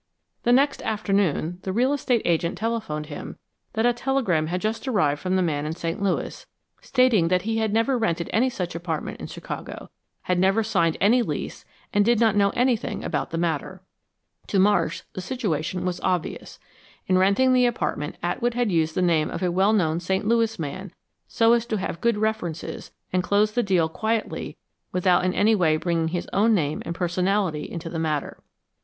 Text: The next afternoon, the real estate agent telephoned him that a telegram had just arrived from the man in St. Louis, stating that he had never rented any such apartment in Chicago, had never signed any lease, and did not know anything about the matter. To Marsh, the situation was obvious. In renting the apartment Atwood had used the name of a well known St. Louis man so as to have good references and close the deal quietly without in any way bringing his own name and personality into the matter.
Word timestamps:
The 0.41 0.51
next 0.51 0.81
afternoon, 0.81 1.59
the 1.61 1.71
real 1.71 1.93
estate 1.93 2.23
agent 2.25 2.57
telephoned 2.57 3.05
him 3.05 3.37
that 3.73 3.85
a 3.85 3.93
telegram 3.93 4.47
had 4.47 4.59
just 4.59 4.87
arrived 4.87 5.21
from 5.21 5.35
the 5.35 5.43
man 5.43 5.63
in 5.67 5.73
St. 5.75 6.01
Louis, 6.01 6.43
stating 6.81 7.27
that 7.27 7.43
he 7.43 7.57
had 7.57 7.71
never 7.71 7.99
rented 7.99 8.27
any 8.33 8.49
such 8.49 8.73
apartment 8.73 9.19
in 9.19 9.27
Chicago, 9.27 9.91
had 10.23 10.39
never 10.39 10.63
signed 10.63 10.97
any 10.99 11.21
lease, 11.21 11.65
and 11.93 12.03
did 12.03 12.19
not 12.19 12.35
know 12.35 12.49
anything 12.55 13.03
about 13.03 13.29
the 13.29 13.37
matter. 13.37 13.83
To 14.47 14.57
Marsh, 14.57 15.03
the 15.13 15.21
situation 15.21 15.85
was 15.85 16.01
obvious. 16.01 16.57
In 17.05 17.19
renting 17.19 17.53
the 17.53 17.67
apartment 17.67 18.17
Atwood 18.23 18.55
had 18.55 18.71
used 18.71 18.95
the 18.95 19.03
name 19.03 19.29
of 19.29 19.43
a 19.43 19.51
well 19.51 19.71
known 19.71 19.99
St. 19.99 20.25
Louis 20.27 20.57
man 20.57 20.91
so 21.27 21.53
as 21.53 21.67
to 21.67 21.77
have 21.77 22.01
good 22.01 22.17
references 22.17 22.91
and 23.13 23.21
close 23.21 23.51
the 23.51 23.61
deal 23.61 23.87
quietly 23.87 24.57
without 24.91 25.23
in 25.25 25.33
any 25.35 25.53
way 25.53 25.77
bringing 25.77 26.07
his 26.07 26.27
own 26.33 26.55
name 26.55 26.81
and 26.87 26.95
personality 26.95 27.69
into 27.69 27.87
the 27.87 27.99
matter. 27.99 28.41